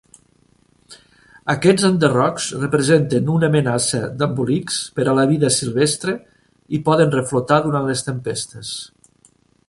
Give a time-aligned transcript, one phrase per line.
[1.53, 6.15] Aquests enderrocs representen una amenaça d'embolics per a la vida silvestre
[6.79, 8.73] i poden reflotar durant les tempestes.